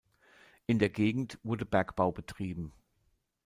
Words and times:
In 0.65 0.79
der 0.79 0.89
Gegend 0.89 1.37
wurde 1.43 1.63
Bergbau 1.63 2.11
betrieben. 2.11 2.73